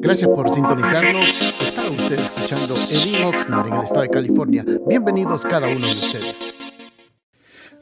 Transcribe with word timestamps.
Gracias 0.00 0.28
por 0.28 0.52
sintonizarnos. 0.52 1.30
Está 1.60 1.82
usted 1.90 2.18
escuchando 2.18 2.74
Edwin 2.90 3.24
Oxnard 3.24 3.68
en 3.68 3.74
el 3.74 3.84
estado 3.84 4.02
de 4.02 4.10
California. 4.10 4.64
Bienvenidos 4.86 5.42
cada 5.42 5.66
uno 5.68 5.86
de 5.86 5.94
ustedes. 5.94 6.54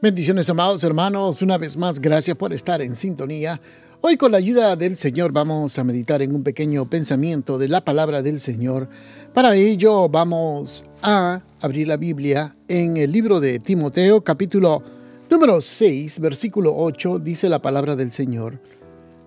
Bendiciones, 0.01 0.51
amados 0.51 0.83
hermanos. 0.85 1.43
Una 1.43 1.59
vez 1.59 1.77
más, 1.77 2.01
gracias 2.01 2.37
por 2.37 2.53
estar 2.53 2.83
en 2.83 2.97
sintonía. 2.97 3.61
Hoy, 4.01 4.17
con 4.17 4.33
la 4.33 4.39
ayuda 4.39 4.75
del 4.75 4.97
Señor, 4.97 5.31
vamos 5.33 5.79
a 5.79 5.85
meditar 5.85 6.23
en 6.23 6.35
un 6.35 6.43
pequeño 6.43 6.91
pensamiento 6.91 7.57
de 7.57 7.69
la 7.69 7.85
palabra 7.85 8.21
del 8.21 8.41
Señor. 8.41 8.89
Para 9.33 9.55
ello, 9.55 10.09
vamos 10.09 10.85
a 11.03 11.41
abrir 11.61 11.87
la 11.87 11.97
Biblia 11.97 12.57
en 12.67 12.97
el 12.97 13.13
libro 13.13 13.39
de 13.39 13.61
Timoteo, 13.61 14.23
capítulo 14.23 14.83
número 15.31 15.61
6, 15.61 16.19
versículo 16.19 16.75
8, 16.77 17.21
dice 17.21 17.49
la 17.49 17.63
palabra 17.63 17.95
del 17.95 18.11
Señor. 18.11 18.61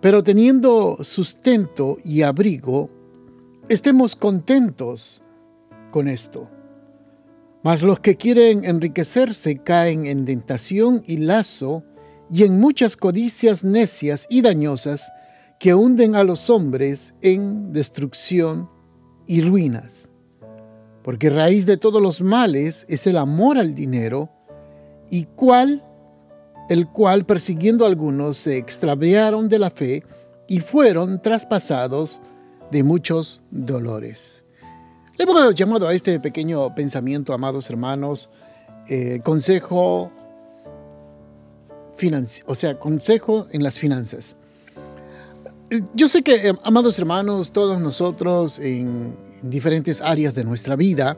Pero 0.06 0.22
teniendo 0.24 1.00
sustento 1.02 1.98
y 2.06 2.21
abrigo, 2.21 2.92
estemos 3.70 4.16
contentos 4.16 5.24
con 5.89 6.07
esto. 6.07 6.48
Mas 7.64 7.82
los 7.82 8.02
que 8.02 8.15
quieren 8.15 8.65
enriquecerse 8.65 9.64
caen 9.64 10.06
en 10.06 10.26
tentación 10.26 11.02
y 11.07 11.18
lazo 11.18 11.84
y 12.29 12.43
en 12.43 12.60
muchas 12.60 12.98
codicias 12.98 13.64
necias 13.64 14.28
y 14.29 14.43
dañosas 14.43 15.12
que 15.60 15.74
hunden 15.74 16.14
a 16.14 16.24
los 16.24 16.51
hombres 16.51 17.15
en 17.24 17.74
destrucción 17.74 18.70
y 19.26 19.42
ruinas. 19.42 20.10
Porque 21.04 21.32
raíz 21.32 21.65
de 21.65 21.78
todos 21.78 22.00
los 22.00 22.21
males 22.21 22.86
es 22.90 23.07
el 23.07 23.18
amor 23.18 23.57
al 23.57 23.74
dinero, 23.74 24.29
y 25.10 25.24
cuál 25.36 25.82
el 26.69 26.87
cual 26.87 27.25
persiguiendo 27.25 27.86
a 27.86 27.87
algunos 27.87 28.37
se 28.37 28.57
extraviaron 28.57 29.50
de 29.50 29.60
la 29.60 29.69
fe 29.69 30.04
y 30.47 30.60
fueron 30.60 31.21
traspasados 31.21 32.22
de 32.72 32.83
muchos 32.83 33.42
dolores. 33.52 34.44
Le 35.17 35.23
hemos 35.23 35.56
llamado 35.56 35.88
a 35.88 35.94
este 35.94 36.20
pequeño 36.20 36.73
pensamiento, 36.75 37.34
amados 37.34 37.70
hermanos, 37.70 38.30
eh, 38.88 39.22
consejo 39.23 40.12
o 42.45 42.56
sea, 42.56 42.78
consejo 42.78 43.47
en 43.52 43.64
las 43.64 43.80
finanzas. 43.80 44.38
Yo 45.94 46.08
sé 46.08 46.22
que, 46.22 46.50
eh, 46.50 46.53
amados 46.64 47.00
hermanos, 47.00 47.52
todos 47.52 47.80
nosotros 47.80 48.59
en 48.59 49.16
diferentes 49.42 50.02
áreas 50.02 50.36
de 50.36 50.44
nuestra 50.44 50.75
vida, 50.75 51.18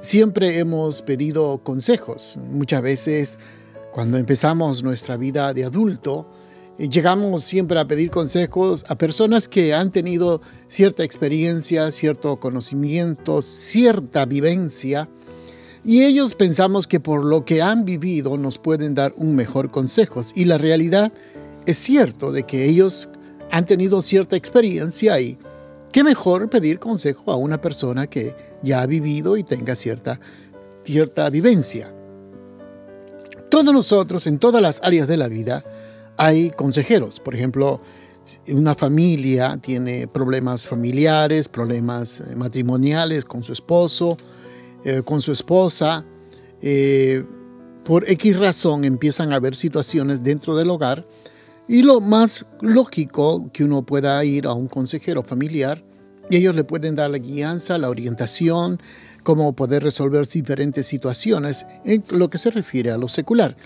siempre 0.00 0.58
hemos 0.58 1.02
pedido 1.02 1.58
consejos. 1.62 2.38
Muchas 2.50 2.82
veces 2.82 3.38
cuando 3.92 4.16
empezamos 4.16 4.82
nuestra 4.82 5.16
vida 5.16 5.52
de 5.52 5.64
adulto, 5.64 6.26
eh, 6.78 6.88
llegamos 6.88 7.44
siempre 7.44 7.78
a 7.78 7.86
pedir 7.86 8.10
consejos 8.10 8.84
a 8.88 8.96
personas 8.96 9.48
que 9.48 9.74
han 9.74 9.92
tenido 9.92 10.40
cierta 10.66 11.04
experiencia, 11.04 11.92
cierto 11.92 12.40
conocimiento, 12.40 13.42
cierta 13.42 14.24
vivencia, 14.24 15.08
y 15.84 16.04
ellos 16.04 16.34
pensamos 16.34 16.86
que 16.86 17.00
por 17.00 17.24
lo 17.24 17.44
que 17.44 17.60
han 17.60 17.84
vivido 17.84 18.38
nos 18.38 18.58
pueden 18.58 18.94
dar 18.94 19.12
un 19.16 19.34
mejor 19.34 19.70
consejo. 19.70 20.22
Y 20.34 20.44
la 20.44 20.56
realidad 20.56 21.12
es 21.66 21.76
cierto 21.76 22.30
de 22.30 22.44
que 22.44 22.66
ellos 22.66 23.08
han 23.50 23.66
tenido 23.66 24.00
cierta 24.00 24.36
experiencia 24.36 25.20
y 25.20 25.38
qué 25.90 26.04
mejor 26.04 26.48
pedir 26.48 26.78
consejo 26.78 27.32
a 27.32 27.36
una 27.36 27.60
persona 27.60 28.06
que 28.06 28.34
ya 28.62 28.80
ha 28.80 28.86
vivido 28.86 29.36
y 29.36 29.42
tenga 29.42 29.74
cierta, 29.74 30.20
cierta 30.84 31.28
vivencia. 31.30 31.92
Todos 33.52 33.74
nosotros, 33.74 34.26
en 34.26 34.38
todas 34.38 34.62
las 34.62 34.80
áreas 34.82 35.06
de 35.08 35.18
la 35.18 35.28
vida, 35.28 35.62
hay 36.16 36.48
consejeros. 36.48 37.20
Por 37.20 37.34
ejemplo, 37.34 37.82
una 38.48 38.74
familia 38.74 39.58
tiene 39.60 40.08
problemas 40.08 40.66
familiares, 40.66 41.50
problemas 41.50 42.20
eh, 42.20 42.34
matrimoniales 42.34 43.26
con 43.26 43.44
su 43.44 43.52
esposo, 43.52 44.16
eh, 44.86 45.02
con 45.04 45.20
su 45.20 45.32
esposa. 45.32 46.02
Eh, 46.62 47.26
por 47.84 48.08
X 48.08 48.38
razón 48.38 48.86
empiezan 48.86 49.34
a 49.34 49.36
haber 49.36 49.54
situaciones 49.54 50.24
dentro 50.24 50.56
del 50.56 50.70
hogar 50.70 51.06
y 51.68 51.82
lo 51.82 52.00
más 52.00 52.46
lógico 52.62 53.50
que 53.52 53.64
uno 53.64 53.82
pueda 53.82 54.24
ir 54.24 54.46
a 54.46 54.54
un 54.54 54.66
consejero 54.66 55.22
familiar 55.22 55.84
y 56.30 56.36
ellos 56.36 56.54
le 56.54 56.64
pueden 56.64 56.96
dar 56.96 57.10
la 57.10 57.18
guianza, 57.18 57.76
la 57.76 57.90
orientación, 57.90 58.80
cómo 59.22 59.52
poder 59.54 59.82
resolver 59.82 60.26
diferentes 60.26 60.86
situaciones 60.86 61.66
en 61.84 62.04
lo 62.10 62.30
que 62.30 62.38
se 62.38 62.50
refiere 62.50 62.90
a 62.90 62.98
lo 62.98 63.08
secular. 63.08 63.56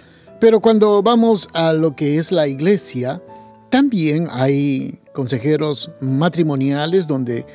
Pero 0.40 0.60
cuando 0.60 1.02
vamos 1.02 1.48
a 1.54 1.72
lo 1.72 1.96
que 1.96 2.18
es 2.18 2.30
la 2.30 2.46
iglesia, 2.46 3.22
también 3.70 4.28
hay 4.30 4.98
consejeros 5.12 5.90
matrimoniales 6.00 7.06
donde 7.06 7.46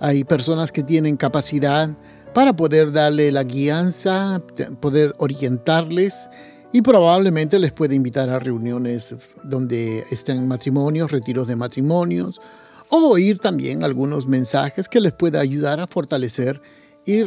hay 0.00 0.24
personas 0.24 0.72
que 0.72 0.82
tienen 0.82 1.16
capacidad 1.16 1.90
para 2.34 2.56
poder 2.56 2.92
darle 2.92 3.30
la 3.30 3.44
guianza, 3.44 4.42
poder 4.80 5.14
orientarles 5.18 6.30
y 6.72 6.80
probablemente 6.80 7.58
les 7.58 7.72
puede 7.72 7.94
invitar 7.94 8.30
a 8.30 8.38
reuniones 8.38 9.14
donde 9.42 10.04
estén 10.10 10.48
matrimonios, 10.48 11.10
retiros 11.10 11.46
de 11.46 11.56
matrimonios, 11.56 12.40
o 12.88 12.98
oír 13.10 13.38
también 13.38 13.84
algunos 13.84 14.26
mensajes 14.26 14.88
que 14.88 15.00
les 15.00 15.12
pueda 15.12 15.40
ayudar 15.40 15.80
a 15.80 15.86
fortalecer 15.86 16.60
y 17.04 17.22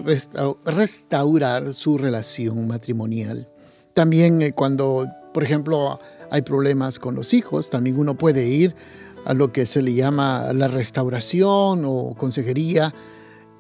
restaurar 0.66 1.74
su 1.74 1.98
relación 1.98 2.68
matrimonial. 2.68 3.48
También 3.94 4.42
eh, 4.42 4.54
cuando, 4.54 5.08
por 5.34 5.44
ejemplo, 5.44 6.00
hay 6.32 6.42
problemas 6.42 7.00
con 7.00 7.16
los 7.16 7.34
hijos, 7.34 7.70
también 7.70 7.98
uno 7.98 8.18
puede 8.18 8.48
ir 8.48 8.76
a 9.26 9.34
lo 9.34 9.52
que 9.52 9.66
se 9.66 9.82
le 9.82 9.94
llama 9.94 10.54
la 10.54 10.68
restauración 10.68 11.84
o 11.86 12.14
consejería 12.18 12.94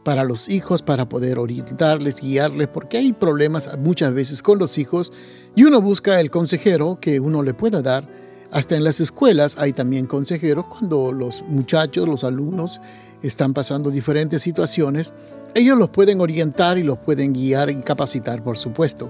para 0.03 0.23
los 0.23 0.49
hijos 0.49 0.83
para 0.83 1.09
poder 1.09 1.39
orientarles, 1.39 2.21
guiarles, 2.21 2.67
porque 2.67 2.97
hay 2.97 3.11
problemas 3.11 3.69
muchas 3.79 4.13
veces 4.13 4.43
con 4.43 4.59
los 4.59 4.77
hijos 4.77 5.11
y 5.55 5.63
uno 5.63 5.81
busca 5.81 6.19
el 6.19 6.29
consejero 6.29 6.99
que 7.01 7.19
uno 7.19 7.41
le 7.41 7.55
pueda 7.55 7.81
dar. 7.81 8.07
Hasta 8.51 8.75
en 8.75 8.83
las 8.83 8.99
escuelas 8.99 9.57
hay 9.57 9.73
también 9.73 10.05
consejeros 10.05 10.67
cuando 10.67 11.11
los 11.11 11.43
muchachos, 11.47 12.07
los 12.07 12.23
alumnos 12.23 12.79
están 13.23 13.55
pasando 13.55 13.89
diferentes 13.89 14.43
situaciones 14.43 15.13
ellos 15.55 15.77
los 15.77 15.89
pueden 15.89 16.19
orientar 16.19 16.77
y 16.77 16.83
los 16.83 16.97
pueden 16.99 17.33
guiar 17.33 17.71
y 17.71 17.75
capacitar, 17.77 18.43
por 18.43 18.57
supuesto. 18.57 19.09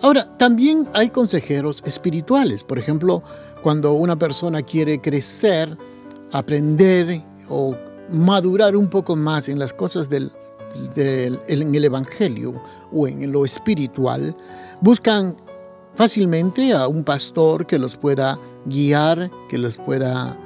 Ahora, 0.00 0.26
también 0.38 0.88
hay 0.94 1.10
consejeros 1.10 1.82
espirituales. 1.84 2.64
Por 2.64 2.78
ejemplo, 2.78 3.22
cuando 3.62 3.92
una 3.92 4.16
persona 4.16 4.62
quiere 4.62 5.00
crecer, 5.00 5.76
aprender 6.32 7.20
o 7.48 7.76
madurar 8.10 8.74
un 8.74 8.88
poco 8.88 9.14
más 9.14 9.48
en 9.48 9.58
las 9.58 9.74
cosas 9.74 10.08
del, 10.08 10.32
en 10.96 11.74
el 11.74 11.84
Evangelio 11.84 12.54
o 12.90 13.06
en 13.06 13.30
lo 13.30 13.44
espiritual, 13.44 14.34
buscan 14.80 15.36
fácilmente 15.94 16.72
a 16.72 16.88
un 16.88 17.04
pastor 17.04 17.66
que 17.66 17.78
los 17.78 17.96
pueda 17.96 18.38
guiar, 18.64 19.30
que 19.50 19.58
los 19.58 19.76
pueda 19.76 20.38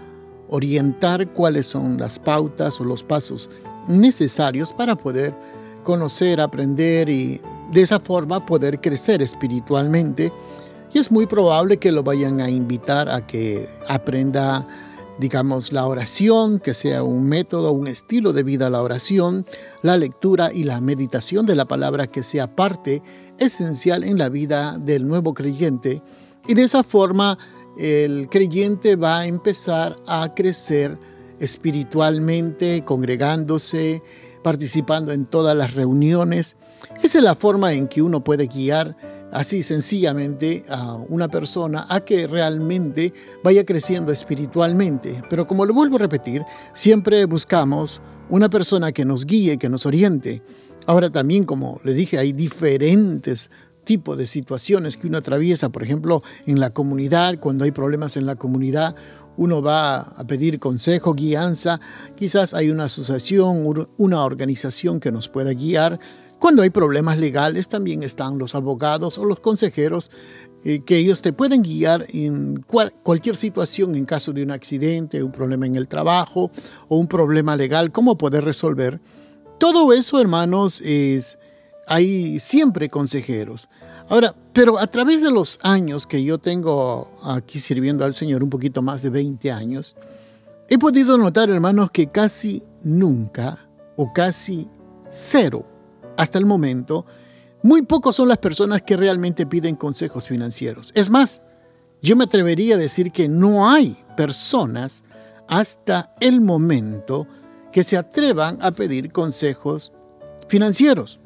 orientar 0.49 1.33
cuáles 1.33 1.67
son 1.67 1.99
las 1.99 2.19
pautas 2.19 2.81
o 2.81 2.85
los 2.85 3.05
pasos 3.05 3.49
necesarios 3.89 4.73
para 4.73 4.97
poder 4.97 5.35
conocer, 5.83 6.41
aprender 6.41 7.09
y 7.09 7.41
de 7.71 7.83
esa 7.83 8.01
forma 8.01 8.45
poder 8.45 8.81
crecer 8.81 9.23
espiritualmente. 9.23 10.33
Y 10.93 10.99
es 10.99 11.11
muy 11.11 11.27
probable 11.27 11.79
que 11.79 11.93
lo 11.93 12.03
vayan 12.03 12.41
a 12.41 12.51
invitar 12.51 13.09
a 13.09 13.27
que 13.27 13.69
aprenda, 13.89 14.67
digamos, 15.19 15.73
la 15.73 15.87
oración, 15.87 16.59
que 16.59 16.75
sea 16.75 17.03
un 17.03 17.29
método, 17.29 17.73
un 17.73 17.87
estilo 17.87 18.33
de 18.33 18.43
vida 18.43 18.71
la 18.71 18.83
oración, 18.83 19.45
la 19.83 19.97
lectura 19.97 20.53
y 20.53 20.65
la 20.65 20.81
meditación 20.81 21.45
de 21.47 21.57
la 21.57 21.67
palabra 21.67 22.07
que 22.07 22.23
sea 22.23 22.55
parte 22.55 23.03
esencial 23.39 24.05
en 24.05 24.19
la 24.19 24.29
vida 24.29 24.79
del 24.79 25.07
nuevo 25.07 25.35
creyente. 25.35 26.03
Y 26.49 26.55
de 26.55 26.63
esa 26.63 26.83
forma 26.83 27.37
el 27.79 28.29
creyente 28.31 28.97
va 28.97 29.21
a 29.21 29.27
empezar 29.27 29.97
a 30.07 30.33
crecer 30.35 30.99
espiritualmente, 31.41 32.85
congregándose, 32.85 34.03
participando 34.43 35.13
en 35.13 35.27
todas 35.27 35.57
las 35.57 35.75
reuniones. 35.75 36.57
Esa 37.03 37.19
es 37.19 37.25
la 37.25 37.35
forma 37.35 37.73
en 37.73 37.89
que 37.89 38.03
uno 38.03 38.23
puede 38.23 38.47
guiar 38.47 38.97
así 39.33 39.63
sencillamente 39.63 40.65
a 40.69 40.95
una 40.95 41.29
persona 41.29 41.87
a 41.89 42.01
que 42.01 42.27
realmente 42.27 43.13
vaya 43.43 43.65
creciendo 43.65 44.13
espiritualmente. 44.13 45.23
Pero 45.29 45.47
como 45.47 45.67
lo 45.67 45.75
vuelvo 45.75 45.97
a 45.97 46.01
repetir, 46.01 46.43
siempre 46.75 47.25
buscamos 47.27 48.01
una 48.29 48.49
persona 48.49 48.93
que 48.93 49.05
nos 49.05 49.27
guíe, 49.27 49.59
que 49.59 49.69
nos 49.69 49.87
oriente. 49.87 50.43
Ahora 50.87 51.11
también, 51.11 51.45
como 51.45 51.81
le 51.85 51.95
dije, 51.95 52.19
hay 52.19 52.33
diferentes 52.33 53.51
tipos 53.85 54.17
de 54.17 54.27
situaciones 54.27 54.97
que 54.97 55.07
uno 55.07 55.19
atraviesa, 55.19 55.69
por 55.69 55.83
ejemplo, 55.83 56.23
en 56.47 56.61
la 56.61 56.71
comunidad, 56.71 57.39
cuando 57.39 57.65
hay 57.65 57.71
problemas 57.71 58.17
en 58.17 58.27
la 58.27 58.37
comunidad, 58.37 58.97
uno 59.37 59.63
va 59.63 59.99
a 59.99 60.27
pedir 60.27 60.59
consejo, 60.59 61.15
guianza, 61.15 61.81
quizás 62.17 62.55
hay 62.55 62.71
una 62.71 62.85
asociación, 62.85 63.89
una 63.97 64.25
organización 64.25 65.01
que 65.01 65.13
nos 65.13 65.29
pueda 65.29 65.53
guiar. 65.53 65.99
Cuando 66.39 66.63
hay 66.63 66.71
problemas 66.71 67.19
legales 67.19 67.69
también 67.69 68.03
están 68.03 68.39
los 68.39 68.55
abogados 68.55 69.19
o 69.19 69.25
los 69.25 69.41
consejeros 69.41 70.11
eh, 70.65 70.81
que 70.85 70.99
ellos 70.99 71.23
te 71.23 71.33
pueden 71.33 71.63
guiar 71.63 72.07
en 72.09 72.63
cualquier 73.03 73.37
situación 73.37 73.95
en 73.95 74.05
caso 74.05 74.33
de 74.33 74.43
un 74.43 74.51
accidente, 74.51 75.23
un 75.23 75.33
problema 75.33 75.67
en 75.67 75.77
el 75.77 75.89
trabajo 75.89 76.51
o 76.89 76.99
un 76.99 77.07
problema 77.07 77.57
legal, 77.57 77.93
cómo 77.93 78.19
poder 78.19 78.45
resolver. 78.45 79.01
Todo 79.59 79.93
eso, 79.93 80.21
hermanos, 80.21 80.83
es 80.85 81.39
hay 81.87 82.39
siempre 82.39 82.89
consejeros. 82.89 83.69
Ahora, 84.09 84.35
pero 84.53 84.79
a 84.79 84.87
través 84.87 85.23
de 85.23 85.31
los 85.31 85.59
años 85.63 86.07
que 86.07 86.23
yo 86.23 86.39
tengo 86.39 87.11
aquí 87.25 87.59
sirviendo 87.59 88.05
al 88.05 88.15
Señor, 88.15 88.43
un 88.43 88.51
poquito 88.51 88.81
más 88.81 89.03
de 89.03 89.11
20 89.11 89.51
años, 89.51 89.97
he 90.69 90.79
podido 90.79 91.19
notar, 91.19 91.51
hermanos, 91.51 91.91
que 91.91 92.07
casi 92.07 92.63
nunca 92.83 93.59
o 93.97 94.13
casi 94.13 94.69
cero 95.09 95.65
hasta 96.17 96.39
el 96.39 96.47
momento, 96.47 97.05
muy 97.63 97.83
pocos 97.83 98.17
son 98.17 98.29
las 98.29 98.39
personas 98.39 98.83
que 98.83 98.97
realmente 98.97 99.45
piden 99.45 99.75
consejos 99.75 100.29
financieros. 100.29 100.93
Es 100.95 101.11
más, 101.11 101.43
yo 102.01 102.15
me 102.15 102.25
atrevería 102.25 102.77
a 102.77 102.79
decir 102.79 103.11
que 103.11 103.29
no 103.29 103.69
hay 103.69 103.97
personas 104.17 105.03
hasta 105.49 106.15
el 106.21 106.41
momento 106.41 107.27
que 107.73 107.83
se 107.83 107.97
atrevan 107.97 108.59
a 108.63 108.71
pedir 108.71 109.11
consejos 109.13 109.93
financieros. 110.49 111.21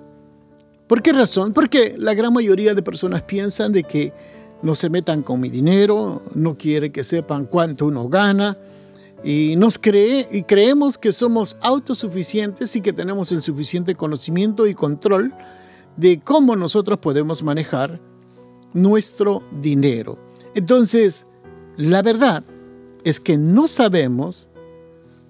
¿Por 0.91 1.03
qué 1.03 1.13
razón? 1.13 1.53
Porque 1.53 1.95
la 1.97 2.15
gran 2.15 2.33
mayoría 2.33 2.75
de 2.75 2.83
personas 2.83 3.23
piensan 3.23 3.71
de 3.71 3.85
que 3.85 4.13
no 4.61 4.75
se 4.75 4.91
metan 4.91 5.23
con 5.23 5.39
mi 5.39 5.49
dinero, 5.49 6.21
no 6.35 6.59
quiere 6.59 6.91
que 6.91 7.05
sepan 7.05 7.47
cuánto 7.47 7.87
uno 7.87 8.09
gana 8.09 8.59
y 9.23 9.55
nos 9.57 9.79
cree 9.79 10.27
y 10.33 10.43
creemos 10.43 10.99
que 10.99 11.13
somos 11.13 11.57
autosuficientes 11.61 12.75
y 12.75 12.81
que 12.81 12.93
tenemos 12.93 13.31
el 13.31 13.41
suficiente 13.41 13.95
conocimiento 13.95 14.67
y 14.67 14.75
control 14.75 15.33
de 15.97 16.19
cómo 16.19 16.57
nosotros 16.57 16.99
podemos 16.99 17.45
manejar 17.45 18.01
nuestro 18.75 19.45
dinero. 19.63 20.19
Entonces, 20.57 21.25
la 21.77 22.03
verdad 22.03 22.43
es 23.05 23.21
que 23.21 23.37
no 23.37 23.69
sabemos 23.69 24.49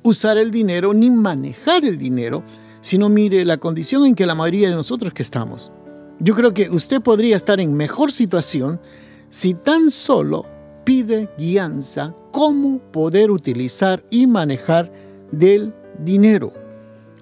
usar 0.02 0.38
el 0.38 0.52
dinero 0.52 0.94
ni 0.94 1.10
manejar 1.10 1.84
el 1.84 1.98
dinero 1.98 2.44
sino 2.80 3.08
mire 3.08 3.44
la 3.44 3.58
condición 3.58 4.06
en 4.06 4.14
que 4.14 4.26
la 4.26 4.34
mayoría 4.34 4.68
de 4.68 4.74
nosotros 4.74 5.12
que 5.12 5.22
estamos. 5.22 5.70
Yo 6.18 6.34
creo 6.34 6.52
que 6.52 6.68
usted 6.70 7.00
podría 7.00 7.36
estar 7.36 7.60
en 7.60 7.74
mejor 7.74 8.12
situación 8.12 8.80
si 9.28 9.54
tan 9.54 9.90
solo 9.90 10.44
pide 10.84 11.30
guianza 11.38 12.14
cómo 12.30 12.78
poder 12.92 13.30
utilizar 13.30 14.04
y 14.10 14.26
manejar 14.26 14.92
del 15.30 15.72
dinero. 15.98 16.52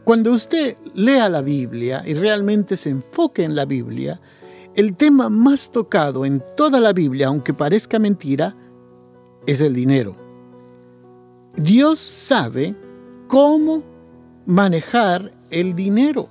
Cuando 0.05 0.32
usted 0.32 0.76
lea 0.94 1.28
la 1.28 1.43
Biblia 1.43 2.02
y 2.06 2.14
realmente 2.14 2.76
se 2.76 2.90
enfoque 2.90 3.44
en 3.44 3.54
la 3.54 3.66
Biblia, 3.66 4.20
el 4.75 4.96
tema 4.96 5.28
más 5.28 5.70
tocado 5.70 6.25
en 6.25 6.43
toda 6.56 6.81
la 6.81 6.93
Biblia, 6.93 7.26
aunque 7.26 7.52
parezca 7.52 7.99
mentira, 7.99 8.56
es 9.46 9.61
el 9.61 9.75
dinero. 9.75 10.16
Dios 11.56 11.99
sabe 11.99 12.75
cómo 13.26 13.82
manejar 14.46 15.32
el 15.50 15.74
dinero. 15.74 16.28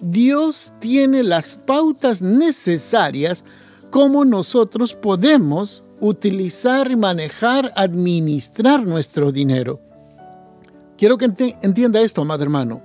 Dios 0.00 0.72
tiene 0.80 1.22
las 1.22 1.56
pautas 1.56 2.22
necesarias 2.22 3.44
como 3.90 4.24
nosotros 4.24 4.94
podemos 4.94 5.82
utilizar, 6.00 6.96
manejar, 6.96 7.72
administrar 7.76 8.86
nuestro 8.86 9.32
dinero. 9.32 9.80
Quiero 10.96 11.18
que 11.18 11.30
entienda 11.62 12.00
esto, 12.00 12.22
amado 12.22 12.42
hermano. 12.42 12.82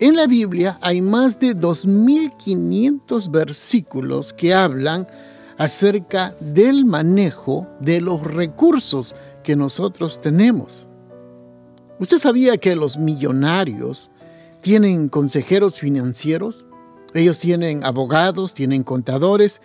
En 0.00 0.16
la 0.16 0.26
Biblia 0.26 0.78
hay 0.80 1.02
más 1.02 1.40
de 1.40 1.56
2.500 1.56 3.30
versículos 3.30 4.32
que 4.32 4.54
hablan 4.54 5.08
acerca 5.56 6.32
del 6.40 6.84
manejo 6.84 7.66
de 7.80 8.00
los 8.00 8.22
recursos 8.22 9.16
que 9.42 9.56
nosotros 9.56 10.20
tenemos. 10.20 10.88
¿Usted 11.98 12.18
sabía 12.18 12.58
que 12.58 12.76
los 12.76 12.96
millonarios 12.96 14.10
tienen 14.60 15.08
consejeros 15.08 15.78
financieros, 15.80 16.66
ellos 17.14 17.38
tienen 17.40 17.84
abogados, 17.84 18.54
tienen 18.54 18.82
contadores 18.82 19.60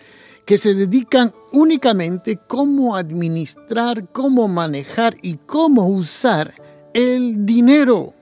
que 0.46 0.58
se 0.58 0.74
dedican 0.74 1.34
únicamente 1.52 2.38
cómo 2.48 2.96
administrar, 2.96 4.10
cómo 4.12 4.48
manejar 4.48 5.16
y 5.22 5.38
cómo 5.38 5.88
usar 5.88 6.54
el 6.94 7.46
dinero. 7.46 8.14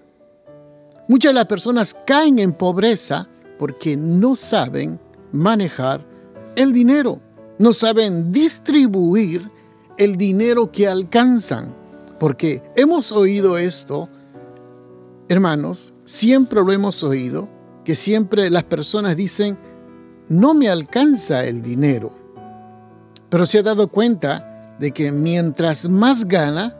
Muchas 1.07 1.31
de 1.31 1.35
las 1.35 1.47
personas 1.47 1.95
caen 2.06 2.39
en 2.39 2.53
pobreza 2.53 3.27
porque 3.57 3.97
no 3.97 4.35
saben 4.35 5.00
manejar 5.31 6.06
el 6.56 6.73
dinero, 6.73 7.19
no 7.57 7.73
saben 7.73 8.31
distribuir 8.31 9.50
el 9.97 10.15
dinero 10.15 10.71
que 10.71 10.88
alcanzan, 10.88 11.75
porque 12.19 12.63
hemos 12.75 13.12
oído 13.12 13.57
esto 13.57 14.09
Hermanos, 15.31 15.94
siempre 16.04 16.62
lo 16.62 16.74
hemos 16.74 17.04
oído, 17.04 17.48
que 17.86 17.95
siempre 17.95 18.50
las 18.50 18.66
personas 18.66 19.16
dicen, 19.16 19.57
no 20.28 20.54
me 20.54 20.68
alcanza 20.68 21.45
el 21.45 21.62
dinero. 21.62 22.12
Pero 23.30 23.45
se 23.45 23.60
ha 23.60 23.63
dado 23.63 23.88
cuenta 23.88 24.75
de 24.78 24.92
que 24.92 25.10
mientras 25.13 25.88
más 25.88 26.28
gana, 26.28 26.75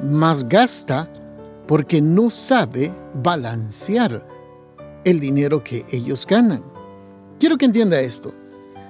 más 0.00 0.48
gasta 0.48 1.12
porque 1.66 2.00
no 2.00 2.30
sabe 2.30 2.92
balancear 3.20 4.28
el 5.02 5.18
dinero 5.18 5.64
que 5.64 5.84
ellos 5.90 6.24
ganan. 6.24 6.62
Quiero 7.40 7.58
que 7.58 7.64
entienda 7.64 7.98
esto. 7.98 8.32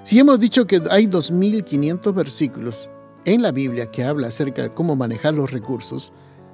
Si 0.03 0.19
hemos 0.19 0.39
dicho 0.39 0.67
que 0.67 0.83
hay 0.91 1.06
2.500 1.06 2.12
versículos 2.12 2.91
en 3.25 3.41
la 3.41 3.53
Biblia 3.53 3.91
que 3.91 4.05
habla 4.05 4.27
acerca 4.27 4.65
de 4.65 4.75
cómo 4.75 4.97
manejar 4.97 5.33
los 5.33 5.50
recursos, 5.50 6.12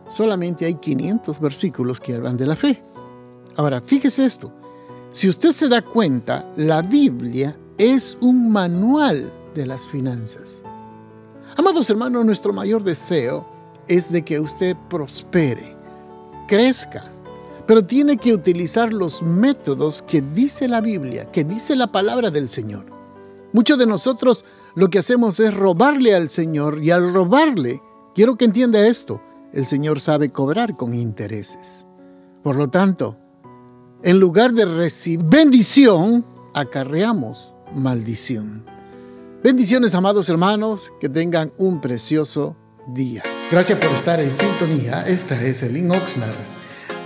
solamente 0.08 0.64
hay 0.64 0.75
500 0.75 1.40
versículos 1.40 2.00
que 2.00 2.14
hablan 2.14 2.37
de 2.37 2.46
la 2.46 2.56
fe. 2.56 2.82
Ahora, 3.56 3.81
fíjese 3.81 4.26
esto. 4.26 4.52
Si 5.10 5.28
usted 5.28 5.52
se 5.52 5.69
da 5.69 5.82
cuenta, 5.82 6.50
la 6.56 6.82
Biblia 6.82 7.58
es 7.78 8.19
un 8.20 8.50
manual 8.50 9.32
de 9.55 9.66
las 9.66 9.88
finanzas. 9.88 10.62
Amados 11.56 11.88
hermanos, 11.88 12.26
nuestro 12.26 12.52
mayor 12.52 12.82
deseo 12.84 13.46
es 13.88 14.12
de 14.12 14.22
que 14.22 14.38
usted 14.38 14.76
prospere, 14.90 15.75
crezca, 16.46 17.04
pero 17.66 17.84
tiene 17.84 18.16
que 18.16 18.34
utilizar 18.34 18.93
los 18.93 19.22
métodos 19.22 20.02
que 20.02 20.20
dice 20.20 20.69
la 20.69 20.81
Biblia, 20.81 21.31
que 21.31 21.44
dice 21.44 21.75
la 21.75 21.90
palabra 21.90 22.31
del 22.31 22.49
Señor. 22.49 22.84
Muchos 23.52 23.78
de 23.78 23.87
nosotros 23.87 24.44
lo 24.75 24.88
que 24.88 24.99
hacemos 24.99 25.40
es 25.40 25.54
robarle 25.54 26.14
al 26.14 26.28
Señor 26.28 26.82
y 26.82 26.90
al 26.90 27.12
robarle, 27.12 27.82
quiero 28.14 28.37
que 28.37 28.44
entienda 28.44 28.87
esto, 28.87 29.20
el 29.53 29.67
Señor 29.67 30.00
sabe 30.00 30.31
cobrar 30.31 30.75
con 30.75 30.95
intereses. 30.95 31.87
Por 32.43 32.56
lo 32.56 32.69
tanto, 32.69 33.19
en 34.02 34.21
lugar 34.21 34.52
de 34.52 34.64
recibir 34.64 35.26
bendición, 35.26 36.25
acarreamos 36.55 37.55
maldición. 37.75 38.64
Bendiciones, 39.43 39.95
amados 39.95 40.28
hermanos, 40.28 40.93
que 41.00 41.09
tengan 41.09 41.52
un 41.59 41.81
precioso 41.81 42.57
día. 42.88 43.23
Gracias 43.50 43.78
por 43.78 43.93
estar 43.93 44.21
en 44.21 44.31
sintonía. 44.31 45.02
Esta 45.07 45.43
es 45.43 45.62
el 45.62 45.76
In 45.76 45.90
Oxnard. 45.90 46.37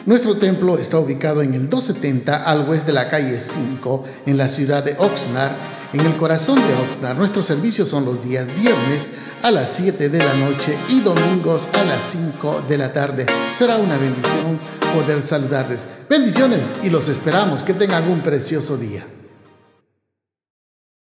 Nuestro 0.04 0.36
templo 0.38 0.78
está 0.78 0.98
ubicado 0.98 1.42
en 1.42 1.54
el 1.54 1.68
270 1.68 2.42
al 2.42 2.68
oeste 2.68 2.88
de 2.88 2.92
la 2.92 3.08
calle 3.08 3.38
5, 3.38 4.04
en 4.26 4.36
la 4.36 4.48
ciudad 4.48 4.82
de 4.82 4.96
Oxnard, 4.98 5.52
en 5.92 6.00
el 6.00 6.16
corazón 6.16 6.56
de 6.56 6.74
Oxnard. 6.74 7.16
Nuestros 7.16 7.46
servicios 7.46 7.88
son 7.88 8.04
los 8.04 8.22
días 8.24 8.48
viernes 8.54 9.10
a 9.42 9.50
las 9.50 9.70
7 9.72 10.08
de 10.08 10.18
la 10.18 10.34
noche 10.34 10.76
y 10.88 11.00
domingos 11.00 11.68
a 11.72 11.84
las 11.84 12.02
5 12.10 12.64
de 12.68 12.78
la 12.78 12.92
tarde. 12.92 13.26
Será 13.54 13.76
una 13.76 13.98
bendición 13.98 14.58
poder 14.94 15.22
saludarles. 15.22 15.84
Bendiciones 16.08 16.60
y 16.82 16.90
los 16.90 17.08
esperamos. 17.08 17.62
Que 17.62 17.74
tengan 17.74 18.08
un 18.08 18.20
precioso 18.20 18.76
día. 18.76 19.04